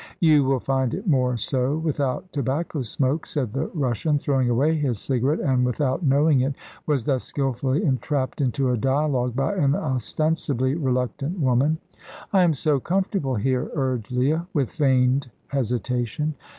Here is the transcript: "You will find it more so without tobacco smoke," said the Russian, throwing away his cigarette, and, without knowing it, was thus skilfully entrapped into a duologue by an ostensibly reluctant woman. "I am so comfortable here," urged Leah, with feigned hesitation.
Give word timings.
"You 0.19 0.43
will 0.43 0.59
find 0.59 0.95
it 0.95 1.05
more 1.05 1.37
so 1.37 1.77
without 1.77 2.31
tobacco 2.33 2.81
smoke," 2.81 3.27
said 3.27 3.53
the 3.53 3.67
Russian, 3.75 4.17
throwing 4.17 4.49
away 4.49 4.73
his 4.75 4.97
cigarette, 4.97 5.41
and, 5.41 5.63
without 5.63 6.01
knowing 6.01 6.39
it, 6.41 6.55
was 6.87 7.03
thus 7.03 7.23
skilfully 7.23 7.83
entrapped 7.85 8.41
into 8.41 8.69
a 8.71 8.77
duologue 8.77 9.35
by 9.35 9.53
an 9.53 9.75
ostensibly 9.75 10.73
reluctant 10.73 11.39
woman. 11.39 11.77
"I 12.33 12.41
am 12.41 12.55
so 12.55 12.79
comfortable 12.79 13.35
here," 13.35 13.69
urged 13.75 14.11
Leah, 14.11 14.47
with 14.55 14.71
feigned 14.71 15.29
hesitation. 15.49 16.33